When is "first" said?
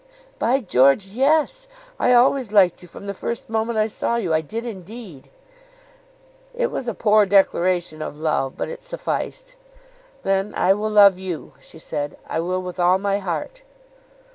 3.13-3.51